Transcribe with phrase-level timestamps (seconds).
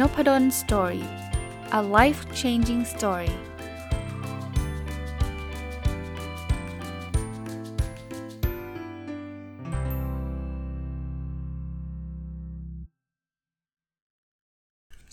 [0.00, 1.06] นพด ล story
[1.78, 3.32] a life changing story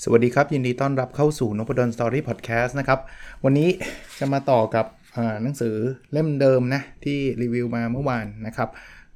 [0.04, 3.00] สวัสดีครับ ยินดีต้อนรับเข้าสู่นพดล story พอดแคสต์นะครับ
[3.44, 3.70] วันนี้
[4.20, 4.86] จะมาต่อกับ
[5.44, 5.76] หนังสือ
[6.12, 8.70] เล่มเดิมนะ ที่รีวิวมาเมื่อวานนะครับ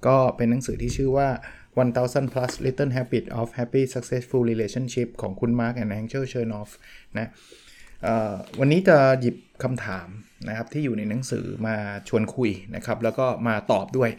[0.07, 1.27] ก็เป็นหนังสือที่ชื่อว่า
[1.75, 6.69] 1000 plus little habit of happy successful relationship ของคุณ Mark and Angel Chernoff
[7.17, 7.27] นะ
[8.59, 10.07] วันนี้จะหยิบคำถาม
[10.47, 11.75] นะครับที่อยู่ในหนังสือมา
[12.07, 14.09] ชวนคุยนะครับแล้วก็มาตอบด้วย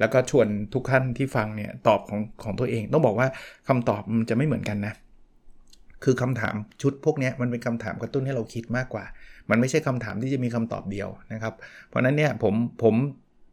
[0.00, 3.28] แล้วก็ชวนทุกท่านที่ฟังเนี่ยตอบของของตัวเอง ต้องบอกว่า
[3.68, 4.94] คำตอบมันจะไม่เหมือนกันนะ
[6.04, 9.04] คือคำถามชุดพวกนี้มันเป็นคำถามกระตุ้นให้เราคิดมากกว่า
[9.50, 11.54] มันไม่ใช่คำถามที่จะมีคำตอบเดียวนะครับ
[11.88, 12.94] เพราะนั้นเนี่ยผมผม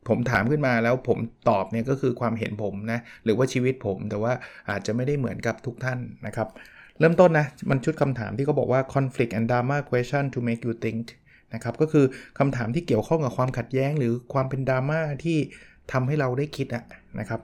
[0.09, 4.33] ผมถามขึ้นมาแล้วผมตอบเนี่ยก็คือความเห็นผมนะหรือว่าชีวิตผมแต่ว่า
[4.69, 6.47] อาจจะไม่ได้เหมือนกับทุกท่านนะครับ
[6.99, 11.05] เริ่มต้นนะมันชุดคำถามที่เขาบอกว่า conflict and drama question to make you think
[11.53, 12.05] นะครับก็คือ
[12.39, 15.37] คำถามที่เกี่ยวข้องกับความขัดแย้ง หรือความเป็นดราม่าที่
[15.91, 16.83] ทำให้เราได้คิดะ
[17.19, 17.41] นะครับ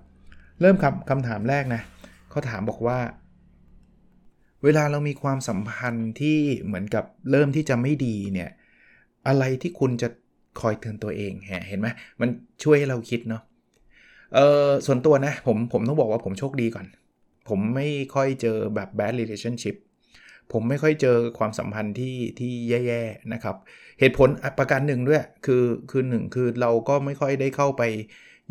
[0.61, 1.81] เริ่มคำคำถามแรกนะ
[2.29, 2.99] เขาถามบอกว่า
[4.63, 8.49] เวลาเรามีความสัมพันธ์ที่เหมือนกับเริ่มที่จะไม่ดีเนี่ย
[9.27, 10.09] อะไรที่คุณจะ
[10.61, 11.33] คอยเตือนตัวเอง
[11.67, 11.87] เห็นไหม
[12.21, 12.29] มัน
[12.63, 13.43] ช่วยให้เราคิดเนาะ
[14.35, 16.85] เออส่วนตัวนะผมผมต้องบอกว่าผมโชคดีก่อน
[17.49, 19.75] ผมไม่ค่อยเจอแบบ bad relationship
[20.53, 23.55] ผมไม่ค่อยเจอความสัมพันธ์ที่ที่แย่ๆนะครับ
[23.99, 24.29] เหตุผล
[24.59, 27.83] ประการหนึ่งด้วยคือคือหนึ่งคือเราก็ไม่ค่อยได้เข้าไป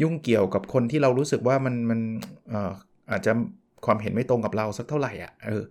[0.02, 2.00] ยุ่งเกี่ยวกับคนที่เรารู้สึกว่ามันมัน
[2.50, 2.72] เอ่อ
[3.10, 3.32] อาจจะ
[3.86, 5.64] ความเห็นไม่ตรงกับเราสักเท่าไหร่อะเออ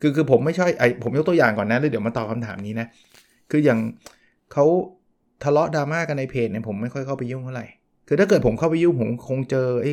[0.00, 2.86] คือคือผมไม่ใช่ไอผมยกตัวอย่างก่อนนะแล้วเดี๋ยวมาตอบคาถามนี้นะ
[3.50, 3.78] คืออย่าง
[4.52, 4.64] เขา
[5.44, 7.66] ทะเลาะดราม่ากันในเพจเนี่ยผมไม่ค่อยเข้าไปยุ่งเท่าไหร่
[8.08, 9.92] คือถ้าเกิดผมเข้าไปยุ่งผมคงเจอไอ้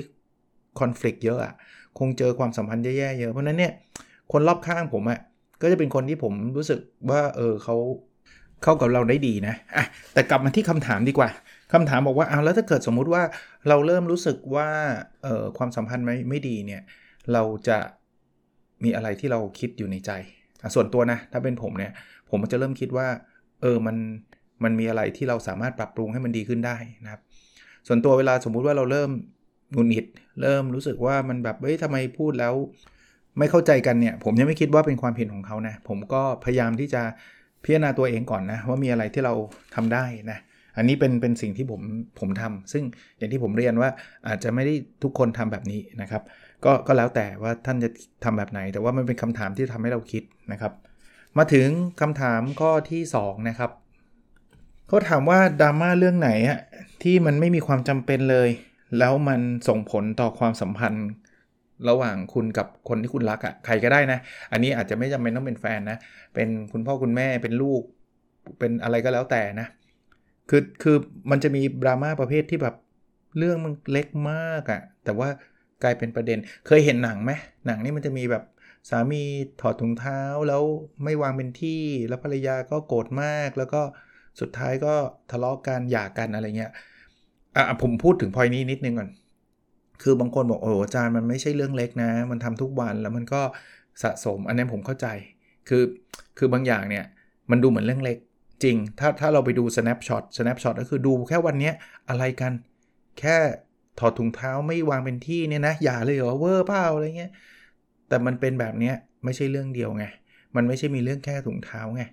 [0.80, 1.54] คอน FLICT เยอะอะ
[2.00, 3.74] คงเจอความสัมพันธ์แย่ๆเยอะ เพราะนั้นเนี่ย
[4.32, 5.20] คนรอบข้างผมอะ
[5.62, 7.76] ก็จะเป็นคนที่ผมรู้สึกว่าเออเขา
[8.64, 11.30] เข้ากับเราได้ดีนะอะแต่กลับมาที่คำถามดีกว่า
[11.74, 13.24] คำถามบอกว่าเอาแล้วถ้าเกิดสมมุติว่า
[13.68, 14.68] เราเริ่มรู้สึกว่า
[15.24, 16.82] เออความสัมพันธ์ไม่ไม่ดีเนี่ย
[17.34, 17.78] เราจะ
[18.84, 20.12] มีอะไรที่เราคิดอยู่ในใจ
[20.76, 21.92] ส่วนตัวนะถ้าเป็นผมเนี่ย
[22.30, 23.08] ผมจะเริ่มคิดว่า
[23.62, 23.96] เออมัน
[24.64, 27.22] มันมีอะไรที่เราสามารถปรับปรุงให้มันดีขึ้นได้นะครับ
[27.88, 29.12] ส่วนตัวเวลาสมมุติว่าเราเริ่ม
[29.74, 30.06] หงุดหงิด
[30.42, 32.54] เริ่มรู้สึกว่ามันแบบเฮ้ยทำไมพูดแล้ว
[33.40, 37.02] ไม่เข้าใจกันเนี่ย ผมยังไม่คิดว่าเป็นความผิดของเขานะ ผมก็พยายามที่จะ
[37.64, 39.34] พิจารณาตัวเองก่อนนะว่ามีอะไรที่เรา
[39.76, 40.40] ทำได้นะ
[40.78, 41.82] อันนี้เป็นเป็นสิ่งที่ผม
[42.20, 42.84] ผมทำซึ่ง
[43.18, 43.90] อย่างที่ผมเรียนว่า
[44.28, 46.24] อาจจะไม่ได้ทุกคนทำแบบนี้นะครับ
[46.66, 47.90] ก็ก็แล้วแต่ว่าท่านจะ
[48.24, 50.74] ทำแบบไหน แต่ว่ามันเป็นคำถามที่ทำให้เราคิดนะครับ
[51.38, 51.68] มาถึง
[52.02, 53.72] คำถามข้อที่2นะครับ
[54.90, 56.60] เขาถามว่าดราม่าเรื่องไหนอะ
[57.04, 58.50] ที่มันไม่มีความจำเป็นเลย
[59.00, 61.08] แล้วมันส่งผลต่อความสัมพันธ์
[61.90, 64.20] ระหว่างคุณกับคนที่คุณรักอะใครก็ได้นะ
[64.52, 65.98] อันนี้อาจจะไม่จำเป็นต้องเป็นแฟนนะ
[66.34, 67.82] เป็นคุณพ่อคุณแม่เป็นลูก
[68.60, 69.68] เป็นอะไรก็แล้วแต่นะ
[70.50, 70.98] คือคือ
[71.32, 72.76] มันจะมีดราม่าประเภทที่แบบ
[73.38, 75.30] เรื่องมันเล็กมากอะแต่ว่า
[75.84, 77.32] กลายเป็นประเด็น เคยเห็นหนังไหม
[77.66, 78.44] หนังนี่มันจะมีแบบ
[78.90, 79.24] สามี
[79.62, 80.64] ถอดถุงเท้าแล้ว
[81.04, 83.82] ไม่วางเป็นที่ แล้วภรรยาก็โกรธมากแล้วก็
[84.42, 84.94] สุดท้ายก็
[85.32, 86.72] ทะเลาะกันหย่ากันอะไรเงี้ย
[87.56, 89.10] อะผมพูดถึงพอยนี้นิดนึงก่อน
[90.02, 93.42] คือบางคนบอกโอ้อาจารย์มันไม่ใช่เรื่องเล็กนะ มันทำทุกวันแล้วมันก็
[94.04, 95.08] สะสม อันนี้ผมเข้าใจ
[95.70, 95.84] คือ
[96.38, 97.06] คือบางอย่างเนี่ย
[97.52, 98.18] มันดูเหมือนเรื่องเล็ก
[98.64, 101.72] จริง ถ้าถ้าเราไปดู snapshot snapshot ก็คือดูแค่วันนี้
[102.10, 102.54] อะไรกัน
[103.20, 103.38] แค่
[104.00, 107.32] ถอดถุงเท้าไม่วางเป็นที่เนี่ยนะ อย่าเลยเหรอเวอร์เปล่าอะไรเงี้ย
[108.10, 108.92] แต่มันเป็นแบบนี้
[109.24, 110.06] ไม่ใช่เรื่องเดียวไง
[110.56, 112.04] มันไม่ใช่มีเรื่องแค่ถุงเท้าไง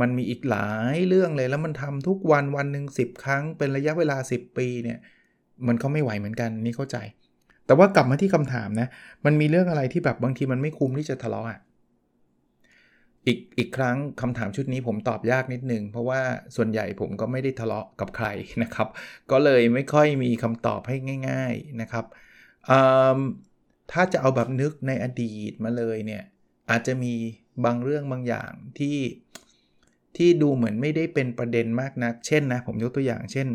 [0.00, 4.98] มันมีอีกหลายเรื่องเลยแล้วมันทำทุกวันวันหนึ่ง10 ครั้ง เป็นระยะเวลา 10 ปีเนี่ย
[5.66, 6.96] มันก็ไม่ไหวเหมือนกันนี่เข้าใจ
[7.66, 8.88] แต่ว่ากลับมาที่คำถามนะ
[9.24, 11.60] มันมีเรื่องอะไรที่แบบบางทีมันไม่คุ้มที่จะทะเลาะอะ
[13.26, 16.20] อีกอีกครั้งคำถามชุดนี้ผมตอบยากนิดนึง เพราะว่า
[16.56, 18.26] ส่วนใหญ่ผมก็ไม่ได้ทะเลาะกับใคร
[18.62, 18.88] นะครับ
[19.30, 20.96] ก็เลยไม่ค่อยมีคำตอบให้
[21.28, 22.04] ง่าย ๆนะครับ
[23.92, 26.24] ถ้าจะเอาแบบนึกในอดีตมาเลยเนี่ย
[26.70, 27.14] อาจจะมี
[27.64, 28.96] บางเรื่องบางอย่างที่
[30.18, 33.48] ที่ดูเหมือนไม่ได้เป็นประเด็นมากนัก เช่นนะผมยกตัวอย่าง เช่น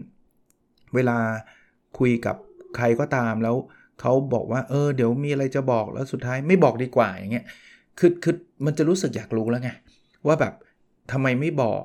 [0.95, 1.17] เวลา
[1.99, 2.35] คุยกับ
[2.75, 3.55] ใครก็ตามแล้ว
[4.01, 7.45] เขาบอกว่าเออเดี๋ยวมีอะไรจะบอกแล้วสุดท้ายไม่บอกดีกว่าอย่างเงี้ย
[7.99, 9.69] คือคือมันจะรู้สึกอยากรู้แล้วไง
[10.27, 10.53] ว่าแบบ
[11.11, 11.83] ทำไมไม่บอก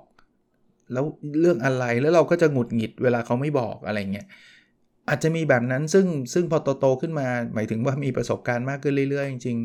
[0.92, 1.04] แล้ว
[1.40, 4.26] เรื่องอะไรแล้วเราก็จะหงุดหงิดเวลาเขาไม่บอกอะไรเงี้ย
[5.08, 9.58] อาจจะมีแบบนั้นซึ่งซึ่งพอโตๆขึ้นมา หมายถึงว่ามีประสบการณ์มากขึ้นเรื่อยๆ จริง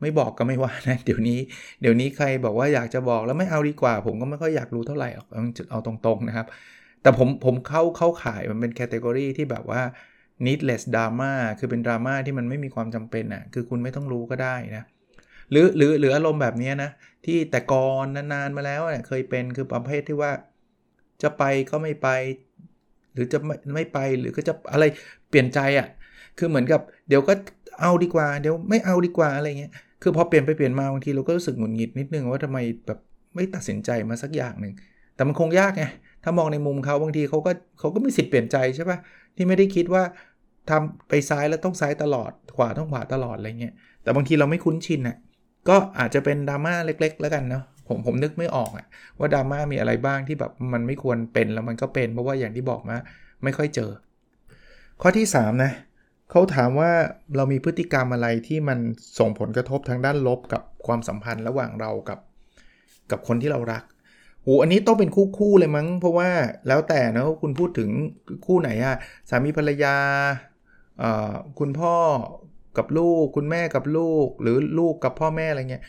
[0.00, 1.38] ไม่บอกก็ไม่ว่านะเดี๋ยวนี้
[1.80, 5.24] เดี๋ยวนี้ใครบอกว่าอยากจะบอกแล้วไม่เอาดีกว่า ผมก็ไม่ค่อยอยากรู้เท่าไหร่เอา
[5.70, 6.46] เอาตรงๆนะครับ
[7.02, 9.82] แต่ผมผมเข้าเข้าขายมันเป็นแคตตากรีที่แบบว่า
[10.46, 14.84] needless drama คือเป็นดราม่าที่มันไม่มีความจำเป็นอะคือคุณไม่ต้องรู้ก็ได้นะ
[15.50, 16.90] หรือหรือหรืออารมณ์แบบนี้นะ
[17.24, 20.32] ที่แต่ก่อนนานๆมาแล้วเนี่ยเคยเป็นคือประเภทที่ว่า
[21.22, 22.08] จะไปก็ไม่ไป
[23.12, 24.84] หรือจะไม่ไม่ไปหรือก็จะอะไร
[25.28, 25.88] เปลี่ยนใจอะ่ะ
[26.38, 27.32] คือเหมือนกับเดี๋ยวก็
[27.80, 29.72] เอาดีกว่า เดี๋ยวไม่เอาดีกว่าอะไรเงี้ย
[30.08, 32.98] คือพอเปลี่ยนไปเปลี่ยนมาบางทีเราก็รู้สึกหงุดหงิดนิดนึงว่าทำไมแบบ
[33.34, 34.72] ไม่ตัดสินใจมาสักอย่างหนึ่ง
[35.14, 35.84] แต่มันคงยากไง
[36.24, 38.98] ถ้ามองในมุมเขาบางทีเขาก็เขาก็มีสิทธิ์เปลี่ยนใจใช่ปะ
[39.36, 40.02] ที่ไม่ได้คิดว่า
[40.70, 45.16] ทำไปซ้ายแล้วต้องซ้ายตลอดขวาต้องขวาตลอดอะไรเงี้ยแต่บางทีเราไม่คุ้นชินอะ
[45.68, 48.86] ก็อาจจะเป็นดราม่าเล็ก ๆ แล้วกันเนาะผมผมนึกไม่ออกอะ
[49.18, 52.96] ว่าดราม่ามีอะไรบ้างที่แบบมันไม่ควรเป็นแล้วมันก็เป็น เพราะว่าอย่างที่บอกมา
[53.44, 53.90] ไม่ค่อยเจอ
[55.02, 55.72] ข้อที่ 3 นะ
[56.30, 56.90] เขาถามว่า
[57.36, 58.78] เรามีพฤติกรรมอะไรที่มัน
[59.18, 62.18] ส่งผลกระทบทางด้านลบกับความสัมพันธ์ระหว่างเรากับ
[63.10, 63.82] กับคนที่เรารัก
[64.42, 66.30] โหอันนี้ต้องเป็นคู่คู่เลยมั้ง เพราะว่า
[66.68, 67.90] แล้วแต่นะคุณพูดถึง
[68.46, 68.96] คู่ไหนอะ
[69.30, 69.96] สามีภรรยา
[71.58, 71.94] คุณพ่อ
[72.78, 75.84] กับลูก คุณแม่กับลูก หรือลูกกับพ่อแม่อะไรเงี้ย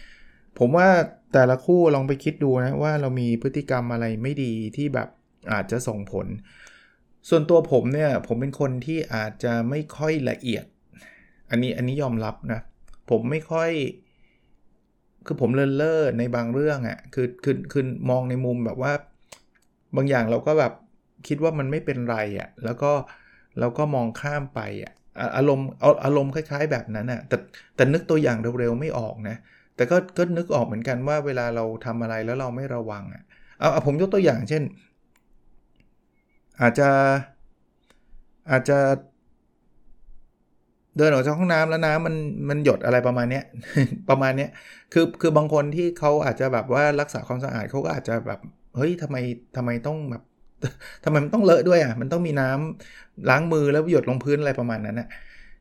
[0.60, 0.88] ผมว่า
[1.34, 5.10] แต่ละคู่ลองไปคิดดูนะว่าเรามีพฤติกรรมอะไรไม่ดีที่แบบ
[5.52, 6.28] อาจจะส่งผล
[7.30, 10.66] ส่วนตัวผมเนี่ยผมเป็นคนที่อาจจะไม่ค่อยละเอียด
[11.50, 12.60] อันนี้อันนี้ยอมรับนะ
[13.10, 13.72] ผมไม่ค่อย
[15.26, 18.94] คือผมเลินเล่อในบางเรื่องอะ่ะคือคือคือมองในมุมแบบว่า
[19.96, 20.74] บางอย่างเราก็แบบ
[21.28, 22.92] คิดว่ามันไม่เป็นไรอะ่ะแล้วก็
[23.60, 24.94] เราก็มองข้ามไปอะ
[25.38, 25.68] อารมณ์
[26.06, 27.38] อารมณ์คล้าย ๆ แบบนั้นอะแต่
[27.76, 29.36] แต่นึกตัวอย่างเร็วๆไม่ออกนะ
[29.76, 33.24] แต่ก็ก็นึกออกเหมือนกันว่าเวลาเราทำอะไรแล้วเราไม่ระวังอะ
[33.60, 34.64] เอาเอาผมยกตัวอย่างเช่น
[36.62, 36.90] อาจจะ
[38.52, 38.78] อาจจะ
[40.98, 42.16] เดินออกจากห้องน้ำแล้วน้ำมัน
[42.50, 43.44] มันหยดอะไรประมาณเนี้ย
[44.10, 44.50] ประมาณเนี้ย
[44.94, 48.40] คือคือบางคนที่เขาอาจจะแบบว่ารักษาความสะอาดเขาก็อาจจะแบบ
[48.76, 49.18] เฮ้ยทำไม
[49.58, 50.24] ทำไมต้องแบบ
[51.04, 55.08] ทำไมมันต้องเลอะด้วยอะมันต้องมีน้ำล้างมือแล้วหยดลงพื้นอะไรประมาณนั้นอะ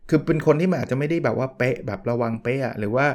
[0.08, 3.06] คือเป็นคนที่อาจจะไม่ได้แบบว่าเป๊ะแบบระวังเป๊ะอะหรือว่า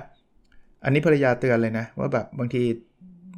[0.83, 2.63] อันนี้ภรรยาเตือนเลยนะ ว่าแบบบางที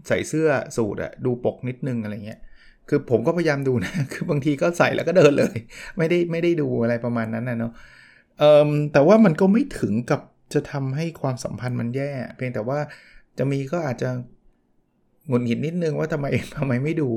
[0.07, 2.39] ใส่เสื้อสูทอะดูปกนิดนึงอะไรเงี้ย
[2.89, 5.55] คือผมก็พยายามดูนะ คือบางทีก็ใส่แล้วก็เดินเลย
[5.97, 7.71] ไม่ได้ไม่ได้ดูอะไรประมาณนั้นนะเนาะ
[8.39, 10.21] เอ่อแต่ว่ามันก็ไม่ถึงกับ
[10.53, 12.79] จะทำให้ความสัมพันธ์มันแย่ เพียงแต่ว่า
[13.37, 14.09] จะมีก็อาจจะ
[15.27, 16.25] หงุดหงิดนิดนึงว่าทำไม
[16.55, 17.09] ทำไมไม่ดู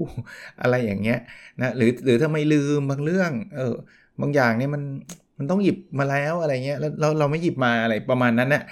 [0.62, 1.18] อะไรอย่างเงี้ย
[1.60, 3.74] นะหรือหรือทำไมลืมบางเรื่อง เออ
[4.20, 4.82] บางอย่างเนี่ยมัน
[5.38, 8.62] มันต้องหยิบมาแล้วอะไรเงี้ยแล้วเราเราไม่หยิบมาอะไรประมาณนั้นนะ่ะ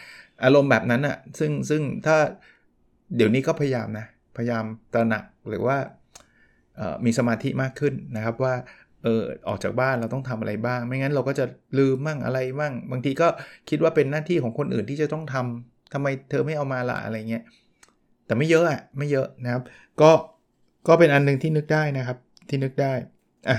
[0.44, 2.16] อารมณ์แบบนั้นอะ่ะซึ่งซึ่งถ้า
[3.16, 4.06] เดี๋ยวนี้ก็พยายามนะ
[4.36, 5.76] พยายามตระหนักหรือว่า
[7.04, 8.54] มีสมาธิมากขึ้นนะครับว่า
[9.02, 11.44] เออออกจากบ้านเราต้องทำอะไรบ้าง ไม่งั้นเราก็จะ
[11.78, 13.28] ลืมมั่งอะไรมั่ง บางทีก็
[13.68, 17.44] คิดว่าเป็นหน้าที่ของคนอื่นที่จะต้องทำทำไมเธอไม่เอามาละอะไรเงี้ย
[18.26, 19.62] แต่ไม่เยอะอะไม่เยอะนะครับ
[20.00, 20.10] ก็
[20.88, 22.18] ก็เป็นอันนึงที่นึกได้นะครับ
[22.48, 22.92] ที่นึกได้
[23.48, 23.58] อะ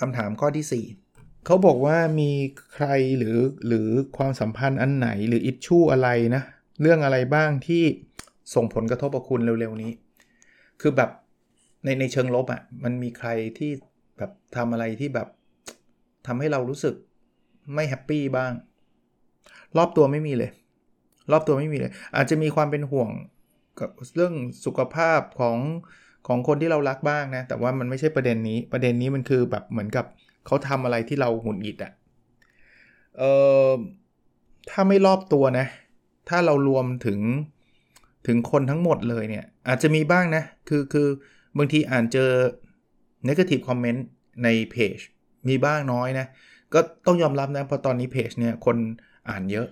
[0.00, 2.30] คำถามข้อที่ 4 เขาบอกว่ามี
[2.74, 2.86] ใคร
[3.18, 3.36] หรือ
[3.66, 6.42] หรือความสัมพันธ์อันไหนหรืออิชชูอะไรนะ
[6.82, 7.84] เรื่องอะไรบ้างที่
[8.54, 9.92] ส่งผลกระทบกับคุณเร็วๆนี้
[10.80, 11.10] คือแบบ
[11.84, 13.28] ในในเชิงลบอะ่ะมันมีใคร
[13.58, 13.70] ที่
[14.18, 15.28] แบบทำอะไรที่แบบ
[16.26, 16.94] ทำให้เรารู้สึก
[17.74, 18.52] ไม่แฮปปี้บ้าง
[19.76, 20.50] รอบตัวไม่มีเลย
[21.32, 23.10] รอบตัวไม่มีเลย อาจจะมีความเป็นห่วง
[23.80, 24.34] กับเรื่อง
[24.64, 25.58] สุขภาพของ
[26.26, 30.04] ของคนที่เรารักบ้างนะ แต่ว่ามันไม่ใช่ประเด็นนี้ ประเด็นนี้มันคือแบบเหมือนกับ
[30.46, 31.92] เขาทำอะไรที่เราหงุดหงิดอะ่ะ
[33.18, 33.22] เอ
[33.68, 33.70] อ
[34.70, 35.66] ถ้าไม่รอบตัวนะ
[36.28, 37.20] ถ้าเรารวมถึง
[38.26, 41.08] ถึงคนทั้งหมดเลยเนี่ย อาจจะมีบ้างนะ คือคือ
[41.58, 42.30] บางทีอ่านเจอ
[43.28, 44.00] negative comment
[44.44, 44.98] ในเพจ
[45.48, 46.26] มีบ้างน้อยนะ
[46.74, 48.76] ก็ต้องยอมรับนะเพราะตอนนี้เพจเนี่ยคน
[49.30, 49.66] อ่านเยอะ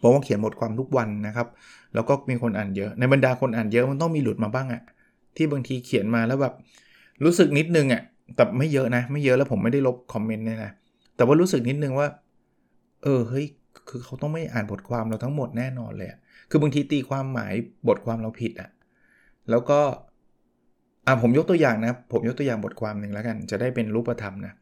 [0.00, 1.48] ผมว่าเขียนบทความทุกวันนะครับ
[1.94, 4.82] แล้วก็มีคนอ่านเยอะ ในบรรดาคนอ่านเยอะมันต้องมีหลุดมาบ้างอะ
[5.36, 6.54] ที่บางทีเขียนมาแล้วแบบ
[7.24, 8.02] รู้สึกนิดนึงอะ
[8.36, 10.70] แต่ไม่เยอะนะ ไม่เยอะแล้วผมไม่ได้ลบคอมเมนต์เนี่ยนะ
[11.16, 12.08] แต่ว่ารู้สึกนิดนึงว่า
[13.02, 13.46] เออเฮ้ย
[13.88, 16.08] คือเขาต้องไม่อ่านบทความเราทั้งหมดแน่นอนเลย
[16.50, 17.52] คือบางทีตีความหมาย
[17.88, 18.70] บทความเราผิดอะ
[19.50, 19.80] แล้วก็
[21.10, 24.54] อ่าผมยกตัวอย่างนะ ผมยกตัวอย่างบทความหนึ่งแล้วกัน จะได้เป็นรูปธรรมนะ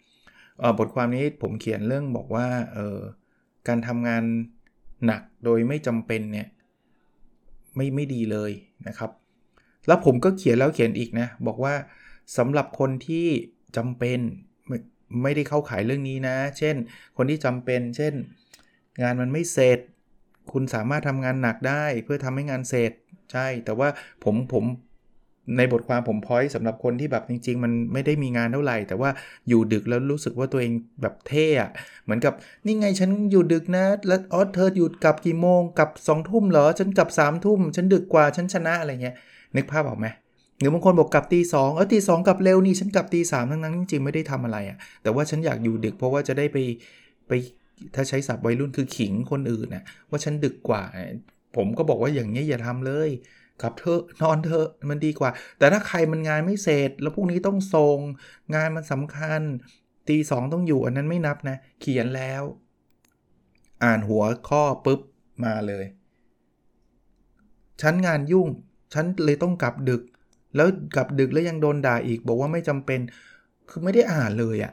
[0.78, 2.98] บทความนี้ผมเขียนเรื่องบอกว่าเออ
[3.68, 4.22] การทำงาน
[5.06, 6.48] หนักโดยไม่จำเป็นเนี่ย
[7.76, 8.52] ไม่ไม่ดีเลย
[8.88, 9.10] นะครับ
[9.86, 11.74] แล้วผมก็เขียนแล้วเขียนอีกนะ บอกว่า
[12.38, 13.26] สำหรับคนที่
[13.76, 14.18] จำเป็น
[14.68, 14.78] ไม่
[15.22, 16.76] ไม่ได้เข้าขายเรื่องนี้นะ เช่น
[17.16, 18.14] คนที่จำเป็น เช่น
[19.02, 19.78] งานมันไม่เสร็จ
[20.52, 22.92] คุณสามารถทำงานหนักได้เพื่อทำให้งานเสร็จ
[23.32, 23.88] ใช่ แต่ว่า
[24.24, 24.64] ผมผม
[25.56, 29.10] ในบทความผมพอยต์สำหรับคนที่แบบจริง ๆ มันไม่ได้มีงานเท่าไหร่ แต่ว่า
[29.48, 31.70] อยู่ดึกแล้วรู้สึกว่าตัวเองแบบเท่อะ
[32.04, 32.34] เหมือนกับ
[32.66, 39.14] นี่ไงฉันอยู่ดึกนะ แล้วอ๋อเธอหยุดกลับกี่โมงกลับ2องทุ่มเหรอ ฉันกลับ3ามทุ่ม ฉันดึกกว่าฉันชนะอะไรเงี้ย
[39.56, 40.06] นึกภาพออกไหม
[40.60, 46.56] หรือบางคนบอกกลับตีสองเออตีสองกลับเร็วนี่ฉันกลับตีสามทั้งนั้นจริงๆไม่ได้ทำอะไรอะ่ะแต่ว่าฉันอยากอยู่ดึกเพราะว่าจะได้ไป
[47.28, 47.32] ไป
[47.94, 50.82] ถ้าใช้ศัพท์วัยรุ่นคือขิงคนอื่นนะว่าฉันดึกกว่า
[51.56, 53.10] ผมก็บอกว่าอย่างนี้อย่าทำเลย
[53.62, 57.98] กลับเถอะนอนเถอะมันดีกว่า แต่ถ้าใครมันงานไม่เสร็จ แล้วพรุ่งนี้ต้องส่ง
[58.54, 59.42] งานมันสำคัญ
[60.08, 62.42] ตีสองต้องอยู่อันนั้นไม่นับนะ เขียนแล้ว
[63.84, 65.00] อ่านหัวข้อปุ๊บ
[65.44, 65.84] มาเลย
[67.82, 68.48] ฉันงานยุ่ง
[68.94, 70.02] ฉันเลยต้องกลับดึก
[70.56, 73.00] แล้วกลับดึกแล้วยังโดนด่าอีก บอกว่าไม่จำเป็น
[73.70, 74.72] คือไม่ได้อ่านเลยอะ่ะ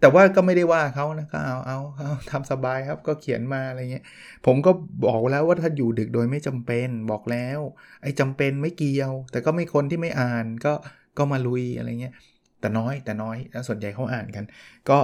[0.00, 4.04] แต่ว่าก็ไม่ได้ว่าเขานะก็เอาเอาเอาทำสบายครับก็เขียนมาอะไรเงี้ย
[4.46, 4.70] ผมก็
[5.06, 7.60] บอกแล้วว่าถ้าอยู่ดึกโดยไม่จำเป็นบอกแล้ว
[8.02, 10.72] ไอ้จำเป็นไม่เกี่ยว แต่ก็ไม่คนที่ไม่อ่านก็
[11.18, 12.14] ก็มาลุยอะไรเงี้ย
[12.60, 14.44] แต่น้อยแต่น้อยแล้วส่วนใหญ่เขาอ่านกัน
[14.90, 14.98] ก็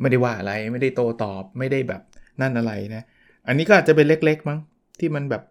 [0.00, 2.02] ไม่ได้ว่าอะไรไม่ได้โตตอบไม่ได้แบบ
[2.40, 3.02] นั่นอะไรนะ
[3.48, 4.58] อันนี้ก็อาจจะเป็นเล็ก ๆ มั้ง
[5.00, 5.42] ที่มันแบบ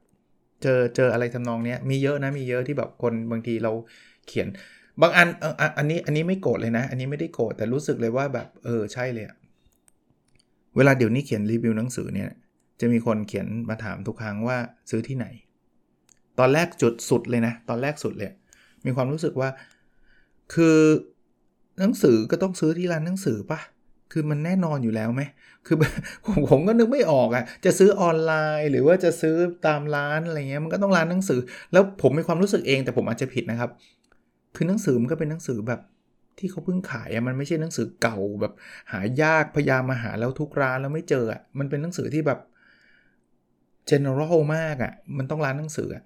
[0.63, 3.71] เจอเจออะไรทำนองเนี้ยมีเยอะนะมีเยอะที่แบบคนบางทีเรา
[4.27, 4.47] เขียน
[5.01, 5.27] บางอัน
[5.77, 9.25] อันนี้อันนี้ไม่โกรธเลยนะ อันนี้ไม่ได้โกรธแต่รู้สึกเลยว่าแบบเออใช่เลย
[10.75, 12.29] เวลาเดี๋ยวนี้เขียนรีวิวหนังสือเนี่ย
[12.79, 14.57] จะมีคนเขียนมาถามทุกครั้งว่า
[14.89, 15.27] ซื้อที่ไหน
[16.39, 18.31] ตอนแรกจุดสุดเลยนะ ตอนแรกสุดเลย
[18.85, 19.49] มีความรู้สึกว่า
[20.53, 20.79] คือ
[21.79, 23.59] หนังสือก็ต้องซื้อที่ร้านหนังสือปะ
[24.11, 25.21] คือมันแน่นอนอยู่แล้วไหม
[25.65, 25.77] คือ
[26.25, 29.35] ผมผมก็นึกไม่ออกอะ่ะ จะซื้อออนไลน์ หรือว่าจะซื้อ
[29.67, 31.39] ตามร้านอะไรเงี้ยมันก็ต้องร้านหนังสือ
[31.73, 33.69] แล้วผมมีความรู้สึกเองแต่ผมอาจจะผิดนะครับ
[34.55, 35.81] คือหนังสือมันก็เป็นหนังสือแบบ
[36.39, 38.53] ที่เขาเพิ่งขายอะมันไม่ใช่หนังสือเก่าแบบ
[38.91, 42.39] หายากพยายามมาหาแล้วทุกร้านแล้วไม่เจออะมันเป็นหนังสือที่แบบ
[43.89, 46.03] general มากอะ่ะมันต้องร้านหนังสืออะ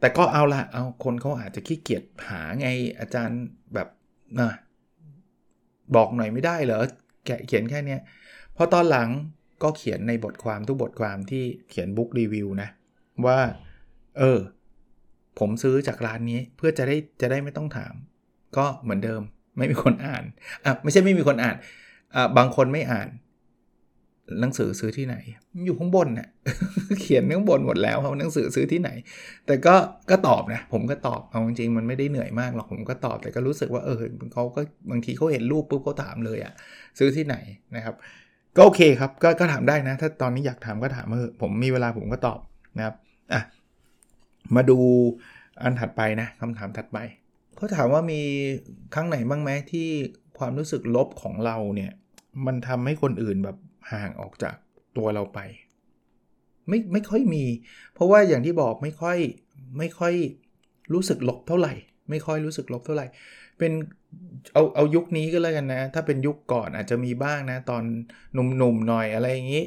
[0.00, 2.68] แต่ก็เอาละเอาคนเขาอาจจะขี้เกียจหาไง
[3.00, 3.40] อาจารย์
[3.74, 3.88] แบบ
[4.40, 4.52] นะ
[5.96, 6.80] บอกหน่อยไม่ได้เหรอ
[7.26, 8.00] แกเขียนแค่เนี้ย
[8.56, 9.08] พอตอนหลัง
[9.62, 12.68] ก็เขียนในบทความทุกบทความที่เขียนบุ๊กรีวิวนะ
[13.26, 13.38] ว่า
[14.18, 14.40] เออ
[15.38, 17.94] ผมซื้อจากร้านนี้เพื่อจะได้จะได้ไม่ต้องถาม
[18.56, 19.22] ก็เหมือนเดิม
[19.56, 20.24] ไม่มีคนอ่าน
[20.64, 21.56] อะไม่ใช่ไม่มีคนอ่าน
[22.14, 23.08] อะบางคนไม่อ่าน
[24.40, 25.16] หนังสือซื้อที่ไหน
[25.66, 26.28] อยู่ข้างบนเนะ่ย
[27.00, 28.90] เขียนข้างบนหมดแล้วเขาหนังสือซื้อที่ไหน
[29.46, 29.74] แต่ก็
[30.10, 33.96] ก็ตอบนะ ผมก็ตอบเอาจริงๆมันไม่ได้เหนื่อยมากหรอกผมก็ตอบแต่ก็รู้สึกว่าเออ
[34.34, 34.60] เขาก็
[34.90, 36.52] บางทีเขาเห็นรูปปุ๊บเขาถามเลยอะ่ะ
[36.98, 37.36] ซื้อที่ไหน
[37.76, 37.94] นะครับ
[38.56, 42.38] ก็โอเคครับก็ก็ถามได้นะ ถ้าตอนนี้อยากถามก็ถามเออผมมีเวลาผมก็ตอบ
[42.76, 42.94] นะครับ
[43.32, 43.40] อะ
[44.56, 44.78] มาดู
[45.62, 46.98] อันถัดไปนะคำถามถัดไป
[47.56, 48.20] เขาถามว่ามี
[48.94, 49.88] ครั้งไหนบ้างไหมที่
[50.38, 51.92] ความรู้สึกลบของเราเนี่ย
[52.46, 53.56] มันทำให้คนอื่นแบบ
[53.92, 54.56] ห่างออกจาก
[54.96, 55.38] ตัวเราไป
[56.68, 57.44] ไม่ไม่ค่อยมี
[57.94, 59.18] เพราะว่าอย่างที่บอกไม่ค่อย
[59.78, 60.14] ไม่ค่อย
[60.92, 61.72] รู้สึกลบเท่าไหร่
[62.10, 63.06] ไม่ค่อยรู้สึกลบเท่าไหร่
[63.58, 63.72] เป็น
[64.52, 67.82] เอาเอายุคนี้ก็แล้วกันนะ ถ้าเป็นยุคก่อนอาจจะมีบ้างนะ ตอน
[68.34, 69.64] หนุ่มๆหน่อยอะไรอย่างนี้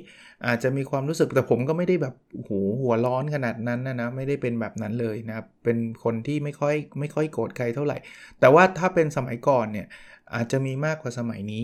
[0.47, 2.51] อาจจะมีความรู้สึกแต่ผมก็ไม่ได้แบบโห
[2.81, 7.97] หัวร้อนขนาดนั้นนะนะไม่ได้เป็นแบบนั้นเลยนะเป็นคนที่ไม่ค่อยไม่ค่อยโกรธใครเท่าไหร่
[8.39, 9.87] แต่ว่าถ้าเป็นสมัยก่อนเนี่ย
[10.35, 11.63] อาจจะมีมากกว่าสมัยนี้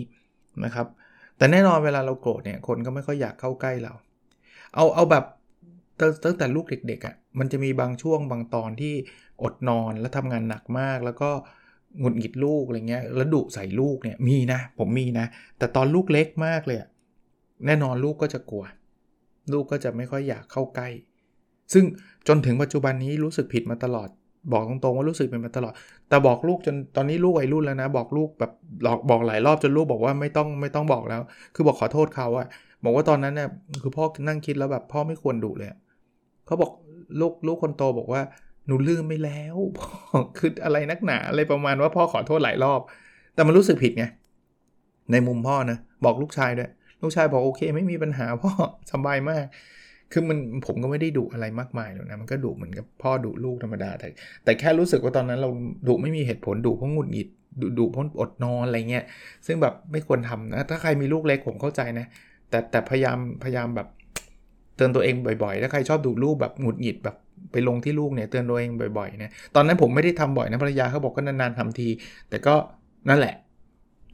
[0.64, 0.86] นะครับ
[1.38, 3.92] แต่แน่นอนเวลาเราโกรธเนี่ยคนก็ไม่ค่อยอยากเข้าใกล้เรา
[4.74, 5.24] เอาเอาแบบ
[6.24, 8.94] ตั้งแต่ลูกเด็กๆอะ่ะมันจะมีบางช่วงบางตอนที่
[9.42, 11.30] อดนอนแล้วทำงานหนักมากแล้วก็
[12.00, 15.26] หงุดหงิดลูกอะไรเงี้ยแล้วดุใส่ลูกเนี่ยมีนะ ผมมีนะ
[15.58, 16.78] แต่ตอนลูกเล็กมากเลย
[17.66, 18.64] แน่นอนลูกก็จะกลัว
[19.52, 20.88] ลูกก็จะไม่ค่อยอยากเข้าใกล้
[21.72, 21.84] ซึ่ง
[22.28, 24.08] จนถึงปัจจุบันนี้รู้สึกผิดมาตลอด
[24.52, 25.72] บอกตรงๆว่ารู้สึกเป็นมาตลอด
[26.08, 31.20] แต่บอกลูกจนตอนนี้ลูกวัยรุ่นแล้วนะ บอกลูกแบบหลอกบอกหลายรอบจนลูกบอกว่าไม่ต้องไม่ต้องบอกแล้ว
[31.54, 32.46] คือบอกขอโทษเขาอะ
[32.84, 33.48] บอกว่าตอนนั้นเนี่ย
[33.82, 35.68] คือพ่อนั่งคิดแล้วแบบพ่อไม่ควรดุเลย
[36.46, 36.70] เขาบอก
[37.20, 38.22] ลูกลูกคนโตบอกว่า
[38.66, 39.90] หนูลืมไปแล้วพ่อ
[40.38, 42.80] คืออะไรนักหนาอะไรประมาณว่าพ่อขอโทษหลายรอบ
[43.34, 44.04] แต่มันรู้สึกผิดไง
[45.12, 46.70] ในมุมพ่อนะบอกลูกชายด้วย
[47.02, 48.52] ลูกชายบอกโอเค ไม่มีปัญหาพ่อ
[48.92, 49.44] สบายมาก
[50.12, 54.08] คือมันผมก็ไม่ได้ดุอะไรมากมายหรอกนะมันก็ดุเหมือนกับพ่อดุลูกธรรมดาแต่
[54.44, 55.50] แต่แค่รู้สึกว่าตอนนั้นเรา
[55.88, 57.28] ดุไม่มีเหตุผลดุเพราะหงุดหงิด
[57.60, 59.04] ดุดุเพราะอดนอนอะไรเงี้ย
[59.46, 62.06] ซึ่งแบบไม่ควรทำนะถ้าใครมีลูกเล็กผมเข้าใจนะ
[62.50, 63.88] แต่แต่พยายามพยายามแบบ
[64.76, 67.16] เตือนตัวเองบ่อยๆ ถ้าใครชอบดุลูกแบบหงุดหงิดแบบ
[67.52, 71.88] ไปลงที่ลูกเนี่ยเตือนตัวเองบ่อยๆนะตอนนั้นผมไม่ได้ทำบ่อยนะภรรยาเขาบอกก็นานๆทำที
[72.30, 72.54] แต่ก็
[73.08, 73.34] นั่นแหละ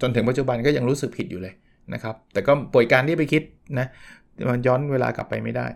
[0.01, 1.55] จนถึงปัจจุบันก็ยังรู้สึกผิดอยู่เลย
[1.95, 3.43] นะครับ แต่ก็ป่วยการที่ไปคิด
[3.79, 3.87] นะ
[4.51, 5.67] มันย้อนเวลากลับไปไม่ได้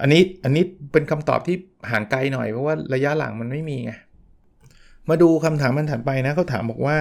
[0.00, 1.56] อันนี้อันนี้เป็นคำตอบที่
[1.90, 3.92] ห่างไกลหน่อยเพราะว่าระยะหลังมันไม่มีไง
[5.08, 6.96] มาดูคำถามมันถัดไปนะเขาถามบอกว่า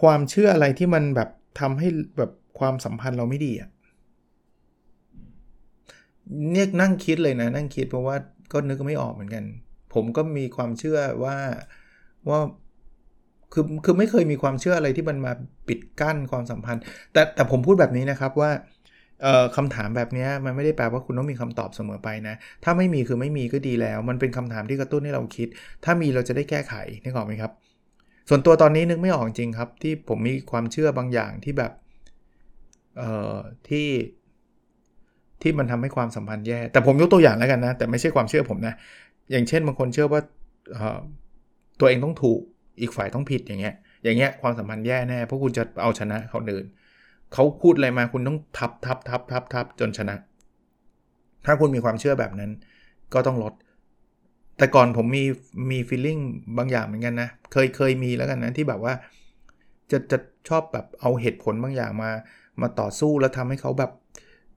[0.00, 1.28] ความเชื่ออะไรที่มันแบบ
[1.60, 1.88] ทำให้
[2.18, 3.68] แบบความสัมพันธ์เราไม่ดีอะ
[6.52, 8.16] เนี่ยนั่งคิดเลยนะนั่งคิดเพราะว่า
[8.52, 9.44] ก็นึกไม่ออกเหมือนกัน
[9.94, 11.36] ผมก็มีความเชื่อว่า
[12.28, 12.40] ว่า
[13.52, 15.32] คือคือไม่เคยมีความเชื่ออะไรที่มันมา
[15.68, 18.50] ปิดกั้นความสัมพันธ์ แต่แต่ผมพูดแบบนี้นะครับว่า
[19.56, 25.48] คำถามแบบนี้มันไม่ได้แปลว่าคุณต้องมีคำตอบเสมอไปนะ ถ้าไม่มีคือไม่มีก็ดีแล้ว มันเป็นคำถามที่กระตุ้นให้เราคิด
[25.84, 27.52] ถ้ามีเราจะได้แก้ไขนึกออกไหมครับ
[28.28, 31.72] ส่วนตัวตอนนี้นึกไม่ออกจริงครับ ที่ผมมีความเชื่อบางอย่างที่แบบ
[32.98, 33.36] เอ่อ
[33.68, 33.86] ที่
[35.42, 38.74] ที่มันทำให้ความสัมพันธ์แย่ แต่ผมยกตัวอย่างแล้วกันนะ แต่ไม่ใช่ความเชื่อผมนะ
[39.30, 40.20] อย่างเช่นบางคนเชื่อว่า
[41.80, 42.40] ตัวเองต้องถูก
[42.80, 46.64] อีกฝ่ายต้องผิดอย่างเงี้ย อย่างเงี้ยความสัมพันธ์แย่แน่ เพราะคุณจะเอาชนะเขาเดิน
[47.32, 50.14] เขาพูดอะไรมาคุณต้องทับทับทับทับทับจนชนะ
[51.46, 52.50] ถ้าคุณมีความเชื่อแบบนั้น
[53.14, 53.54] ก็ต้องลด
[54.56, 55.24] แต่ก่อนผมมี
[55.70, 56.18] มีฟีลลิ่ง
[56.58, 58.94] บางอย่างเหมือนกันนะ เคยเคยมีแล้วกันนะที่แบบว่า
[59.90, 60.18] จะจะ
[60.48, 62.10] ชอบแบบเอาเหตุผลบางอย่างมา
[62.60, 63.90] มาต่อสู้แล้วทำให้เขาแบบ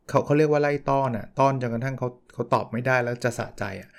[0.10, 3.90] เขาเขาเรียกว่าไล่ต้อนอะ่ะต้อนจนกระทั่งเขาเขาตอบไม่ได้แล้วจะสะใจอะ่ะ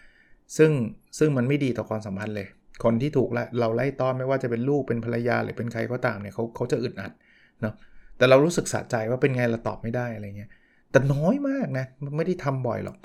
[0.57, 0.71] ซึ่ง
[1.19, 2.49] ซึ่งมันไม่ดีต่อความสัมพันธ์เลย
[2.85, 3.29] คนที่ถูก
[3.61, 7.13] เราไล่ต้อนไม่ว่าจะเป็นลูกเป็นภรรยาหรือเป็นใครก็ตามเนี่ยเขาเขาจะอึดอัด
[7.61, 7.75] เนาะ
[8.17, 10.51] แต่เรารู้สึกสะใจว่าเป็นไงเราตอบไม่ได้อะไรเงี้ย
[10.91, 12.97] แต่น้อยมากนะไม่ได้ทำบ่อยหรอก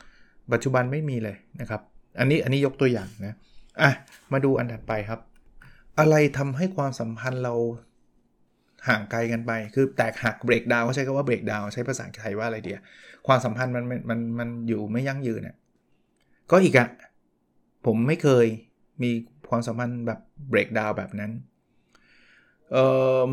[0.54, 1.82] ปัจจุบันไม่มีเลยนะครับ
[2.20, 3.34] อันนี้อันนี้ยกตัวอย่างนะ
[3.82, 3.92] อะ
[4.34, 5.20] มาดูอันถัดไปครับ
[6.00, 7.56] อะไรทำให้ความสัมพันธ์เรา
[8.88, 12.80] ห่างไกลกันไป คือแตกหักเบรกดาวเขาใช้คำว่าเบรกดาวใช้ภาษาไทยว่าอะไรเดีย
[13.28, 15.58] ความสัมพันธ์มันมันมันอยู่ไม่ยั่งยืนเนี่ย
[16.52, 16.88] ก็อีกอะ
[17.86, 18.46] ผมไม่เคย
[19.04, 19.12] มี
[19.50, 20.20] ความสัมพันธ์แบบ
[20.50, 21.32] เบรกดาวแบบนั้น
[22.72, 22.78] เอ
[23.30, 23.32] อ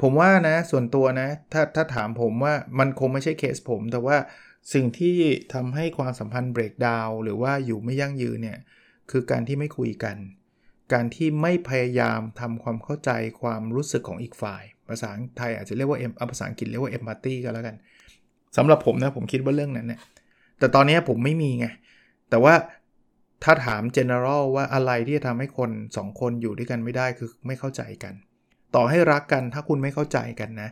[0.00, 4.16] ผมว่านะส่วนตัวนะ ถ้าถ้าถามผมว่ามันคงไม่ใช่เคสผม แต่ว่า
[4.74, 5.16] สิ่งที่
[5.54, 8.58] ทำให้ความสัมพันธ์เบรกดาวหรือว่าอยู่ไม่ยั่งยืนเนี่ย
[9.10, 10.16] คือการที่ไม่คุยกัน
[10.92, 17.76] การที่ไม่พยายามทำความเข้าใจความรู้สึกของอีกฝ่าย ภาษาไทยอาจจะเรียกว่าเอ็มภาษาอังกฤษเรียกว่าเอมพัตตีก็แล้วกัน
[18.56, 20.00] สำหรับผมนะผมคิดว่าเรื่องนั้นเนี่ย
[20.58, 21.66] แต่ตอนนี้ผมไม่มีไง
[22.30, 22.54] แต่ว่า
[23.44, 28.14] ถ้าถาม general ว่าอะไรที่จะทำให้คน 2 คนอยู่ด้วยกันไม่ได้คือไม่เข้าใจกัน
[28.74, 30.70] ต่อให้รักกันถ้าคุณไม่เข้าใจกันนะ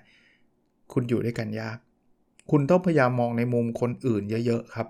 [0.92, 1.78] คุณอยู่ด้วยกันยาก
[2.50, 4.88] คุณต้องพยายามมองในมุมคนอื่นเยอะๆครับ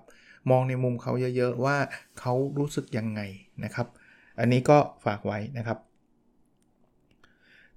[0.51, 1.77] มองในมุมเขาเยอะๆว่า
[2.19, 3.21] เขารู้สึกยังไง
[3.63, 3.87] นะครับ
[4.39, 5.77] อันนี้ก็ฝากไว้นะครับ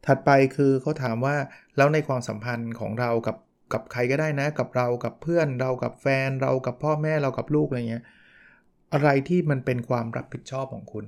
[0.06, 1.36] ถัดไปคือเขาถามว่า
[1.76, 3.36] แล้วในความสัมพันธ์ของเรากับ
[3.72, 8.04] กับใครก็ได้นะ กับเรากับเพื่อนเรากับแฟน เรากับพ่อแม่เรากับลูกอะไรเงี้ย
[8.92, 11.04] อะไรที่มันเป็นความรับผิดชอบของคุณ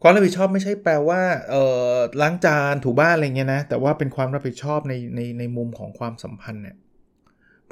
[0.00, 6.76] ความรับผิดชอบไม่ใช่แปลว่าเอ่อล้างจานถูบ้านอะไรเงี้ยนะแต่ว่าเป็นความรับผิดชอบในในในมุมของความสัมพันธ์เนี่ย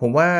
[0.00, 0.30] ผมว่า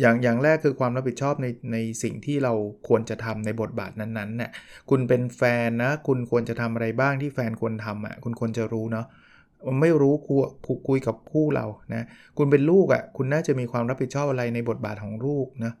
[0.00, 2.52] อย่างอย่างแรกคือความรับผิดชอบในในสิ่งที่เรา
[2.88, 4.50] ควรจะทำในบทบาทนั้นๆเนี่ย
[4.90, 9.06] คุณเป็นแฟนนะ คุณควรจะทำอะไรบ้างที่แฟนควรทำอะคุณควรจะรู้เนาะ
[9.80, 10.34] ไม่รู้คุ
[10.76, 12.06] ยคุยกับคู่เรานะ
[12.38, 15.72] คุณเป็นลูกอะ่ะคุณน่าจะมีความรับผิดชอบอะไรในบทบาทของลูกนะ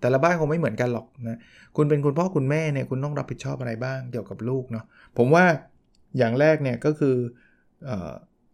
[0.00, 1.38] แต่ละบ้านคงไม่เหมือนกันหรอกนะ
[1.76, 4.84] คุณเป็นคุณพ่อคุณแม่เนี่ยคุณต้องรับผิดชอบอะไรบ้างเกี่ยวกับลูกเนาะ
[5.18, 5.44] ผมว่า
[6.18, 7.16] อย่างแรกเนี่ยก็คือ
[7.84, 8.12] เออ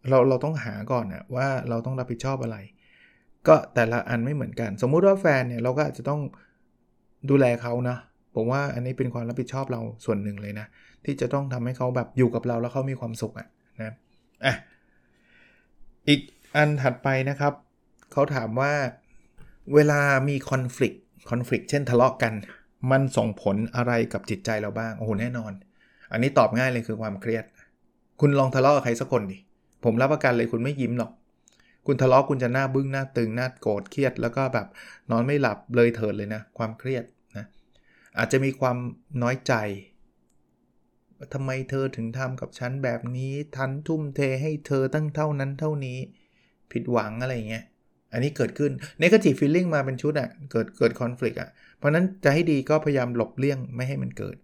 [0.09, 2.57] เราเราต้องหาก่อนนะว่าเราต้องรับผิดชอบอะไร
[3.47, 6.21] ก็แต่ละอันไม่เหมือนกัน สมมุติว่าแฟนเนี่ยเราก็อาจจะต้อง
[7.29, 7.97] ดูแลเขานะ
[8.35, 10.67] ผมว่าอันนี้เป็นความรับผิดชอบเราส่วนหนึ่งเลยนะ
[11.05, 13.47] ที่จะต้องทำให้เขาแบบอยู่กับเราแล้วเขามีความสุขอะ
[13.81, 13.93] นะ
[14.45, 14.53] อะ
[16.07, 16.21] อีก
[16.55, 17.53] อันถัดไปนะครับ
[18.11, 18.73] เขาถามว่า
[19.73, 20.95] เวลามีคอน FLICT
[21.29, 22.33] คอน FLICT เช่นทะเลาะกัน
[22.91, 25.51] มันส่งผลอะไรกับจิตใจเราบ้าง โอ้โห แน่นอน
[26.11, 27.43] อันนี้ตอบง่ายเลยคือความเครียด
[28.21, 29.37] คุณลองทะเลาะกับใครสักคนดิ
[29.83, 31.11] ผมรับประกันเลยคุณไม่ยิ้มหรอก
[31.87, 34.67] คุณทะเลาะคุณจะหน้าบึ้งหน้าตึงหน้าโกรธเครียด แล้วก็แบบ
[35.11, 37.03] นอนไม่หลับเลยเถิดเลยนะ ความเครียด
[37.37, 37.45] นะ
[38.17, 38.77] อาจจะมีความ
[39.21, 39.53] น้อยใจ
[41.33, 45.97] ทำไมเธอถึงทำกับฉันแบบนี้ทันทุ่มเทให้เธอตั้งเท่านั้นเท่านี้
[46.71, 47.65] ผิดหวังอะไรเงี้ย
[48.13, 48.71] อันนี้เกิดขึ้น
[49.01, 54.35] negative feeling มาเป็นชุดอะ่ะเกิดเกิด conflict อะ่ะเพราะนั้นจะให้ดีก็พยายามหลบเลี่ยงไม่ให้มันเกิด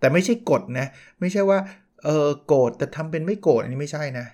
[0.00, 0.86] แต่ไม่ใช่กดนะ
[1.20, 1.58] ไม่ใช่ว่า
[2.04, 4.26] เออโกรธแต่ทำเป็นไม่โกรธอันนี้ไม่ใช่นะ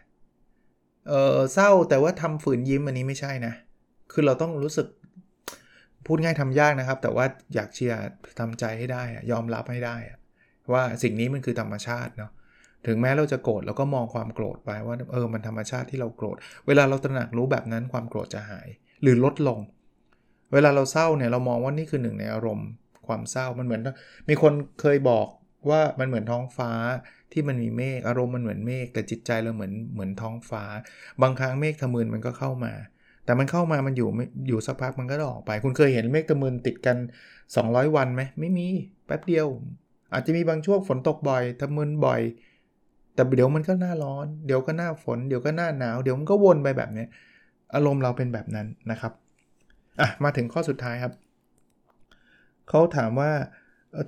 [1.09, 3.55] เออเศร้าแต่ว่าทำฝืนยิ้มอันนี้ไม่ใช่นะ
[4.12, 4.87] คือเราต้องรู้สึก
[6.07, 8.01] พูดง่ายทำยากนะครับ แต่ว่าอยากเชียร์
[8.41, 9.97] ทำใจให้ได้ยอมรับให้ได้
[10.73, 12.31] ว่าสิ่งนี้มันคือธรรมชาติเนาะ
[12.87, 16.37] ถึงแม้เราจะโกรธเราก็มองความโกรธไปว่าเออมันธรรมชาติที่เราโกรธ
[16.67, 18.69] เวลาเราตระหนักรู้แบบนั้นความโกรธจะหาย
[19.03, 19.61] หรือลดลง
[20.53, 22.69] เวลาเราเศร้าเนี่ยเรามองว่านี่คือหนึ่งในอารมณ์
[23.07, 23.83] ความเศร้ามันเหมือน
[24.29, 25.27] มีคนเคยบอก
[25.71, 26.73] ว่ามันเหมือนท้องฟ้า
[27.33, 30.64] ที่มันมีเมฆอารมณ์มันเหมือนเมฆแต่จิตใจเราเหมือนเหมือนท้องฟ้า
[31.23, 32.73] บางครั้งเมฆทะมึนมันก็เข้ามา
[33.25, 34.09] แต่มันเข้ามามันอยู่
[34.49, 36.97] อยู่สักพักมันก็ออกไป คุณเคยเห็นเมฆทะมึนติดกัน
[37.47, 38.68] 200 วันไหมไม่มี
[39.07, 39.47] แป๊บเดียว
[40.12, 42.21] อาจจะมีบางช่วงฝนตกบ่อยทะมึนบ่อย
[43.14, 47.05] แต่เดี๋ยวมันก็หน้าร้อน เดี๋ยวก็หน้าฝน เดี๋ยวก็หน้าหนาว เดี๋ยวมันก็วนไปแบบนี้
[47.75, 49.12] อารมณ์เราเป็นแบบนั้นนะครับ
[50.01, 51.12] อะมาถึงข้อสุดท้ายครับ
[52.68, 53.31] เขาถามว่า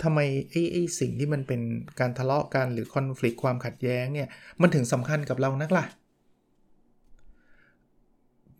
[0.02, 0.20] ทำไม
[0.50, 1.60] ไอ้ไอ้สิ่งที่มันเป็น
[2.00, 4.28] การทะเลาะกันหรือคอน FLICT ความขัดแย้งเนี่ย
[4.60, 5.84] มันถึงสำคัญกับเรานักล่ะ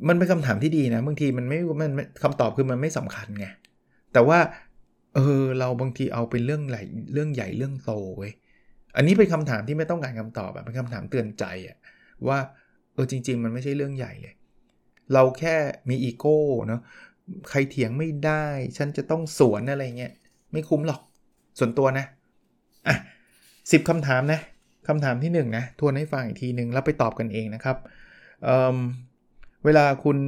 [0.09, 1.91] มันเป็นคำถามที่ดีนะบางทีมันไม่มัน
[2.23, 3.47] คำตอบคือมันไม่สำคัญไง
[4.13, 4.39] แต่ว่า
[5.15, 6.83] เออเราบางทีเอาเป็นเรื่องใหญ่
[7.13, 8.33] เรื่องใหญ่เรื่องโตเว้ย
[8.97, 11.77] อันนี้เป็นคำถามที่ไม่ต้องการคำตอบแบบเป็นคำถามเตือนใจอะ
[12.29, 12.39] ว่า
[12.95, 14.35] เออจริง ๆ มันไม่ใช่เรื่องใหญ่เลย
[15.13, 15.57] เราแค่
[15.91, 16.81] มีอีโก้เนาะ
[17.51, 18.45] ใครเถียงไม่ได้
[18.77, 20.13] ฉันจะต้องสวนอะไรเงี้ย
[20.53, 21.01] ไม่คุ้มหรอก
[21.59, 22.07] ส่วนตัวนะ
[22.89, 22.97] อะ
[23.73, 24.41] สิบคำถามนะ
[24.89, 27.77] คำถามที่1นนะทวนให้ฟังอีกทีหนึ่งแล้วไปตอบกันเองนะครับ
[28.45, 30.19] เเวลาคุณ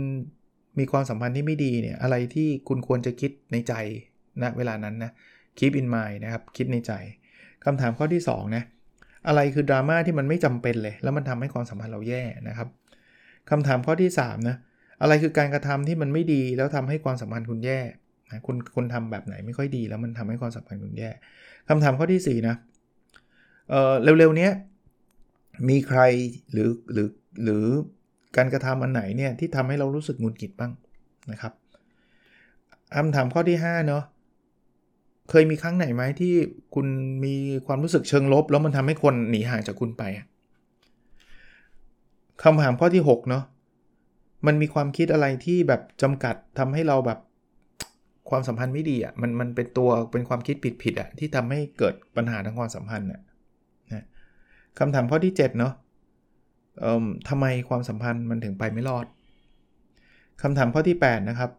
[0.78, 3.74] มีความสัมพันธ์ที่ไม่ดีเนี่ยอะไรที่คุณควรจะคิดในใจ
[4.42, 5.10] นะเวลานั้นนะ
[5.58, 6.92] keep in mind นะครับคิดในใจ
[7.64, 8.62] คำถามข้อที่2นะ
[9.28, 12.68] อะไรคือดราม่าที่มันไม่จำเป็นเลย แล้วมันทำให้ความสัมพันธ์เราแย่นะครับ
[13.50, 14.56] คำถามข้อที่3นะ
[15.02, 17.80] อะไรคือการกระทำที่มันไม่ดีแล้วทำให้ความสัมพันธ์คุณแย่
[18.30, 21.10] นะคุณคุณทำแบบไหนไม่ค่อยดีแล้วมันทำให้ความสัมพันธ์คุณแย่
[21.68, 22.56] คำถามข้อที่ 4 นะ
[23.70, 24.48] เอ่อเร็วๆนี้
[25.68, 26.00] มีใคร
[26.52, 27.08] หรือหรือ
[27.42, 27.64] หรือ
[28.36, 30.72] การกระทำอันไหนเนี่ยที่ทำให้เรารู้สึกงุนกิดบ้าง
[31.30, 31.52] นะครับ
[32.96, 34.04] คำถามข้อที่5เนาะ
[35.30, 36.34] เคยมีครั้งไหนไหมที่
[36.74, 36.86] คุณ
[37.24, 37.34] มี
[37.66, 40.02] ความรู้สึกเชิงลบ แล้วมันทำให้คนหนีห่างจากคุณไป
[42.42, 43.44] คำถามข้อที่6เนาะ
[44.46, 47.18] มันมีความคิดอะไรที่แบบจำกัดทำให้เราแบบ
[48.30, 53.20] ความสัมพันธ์ไม่ดีอะมันมันเป็นตัวเป็นความคิดผิดผิดอะที่ทำให้เกิดปัญหาทางความสัมพันธ์น่ะ
[53.92, 54.04] นะ
[54.78, 55.72] คำถามข้อที่ 7 เนาะ
[56.80, 59.06] เอ่อทำไมความสัมพันธ์มันถึงไปไม่รอด
[60.42, 61.50] คำถามข้อที่ 8 นะครับ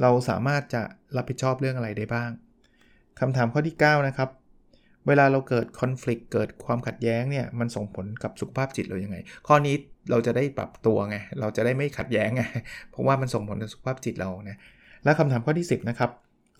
[0.00, 0.82] เราสามารถจะ
[1.16, 2.30] รับผิดชอบเรื่องอะไรได้บ้าง
[3.20, 4.30] คำถามข้อที่ 9 นะครับ
[5.08, 9.74] เวลาเราเกิดคอน FLICT เกิดความขัดแย้งเนี่ยมันส่งผลกับสุขภาพจิตเรายังไง ข้อนี้
[10.10, 12.42] เราจะได้ปรับตัวไง เราจะได้ไม่ขัดแย้งไง
[12.90, 14.56] เพราะว่ามันส่งผลต่อสุขภาพจิตเรานะ
[15.04, 16.10] และคำถามข้อที่ 10นะครับ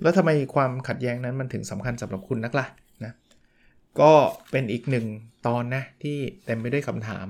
[0.02, 2.66] แล้วทำไมความขัดแย้งนั้นมันถึงสำคัญสำหรับคุณนักล่ะ
[3.04, 3.12] นะ
[4.00, 4.12] ก็
[4.50, 5.06] เป็นอีกหนึ่ง
[5.46, 7.26] ตอนนะที่เต็มไปด้วยคำถาม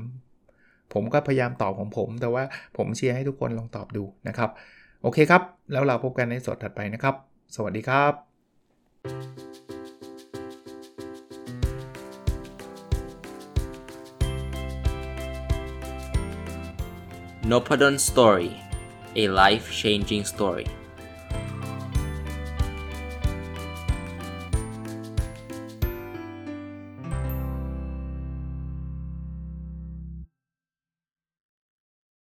[0.92, 2.44] ผมก็พยายามตอบของผม แต่ว่า
[2.76, 4.50] ผมเชียร์ให้ทุกคนลองตอบดูนะครับ
[5.02, 7.14] โอเคครับ แล้วเราพบกันในสดถัดไปนะครับ
[7.56, 8.12] สวัสดีครับ
[17.50, 18.50] n o p a d o n Story
[19.22, 20.66] a life changing story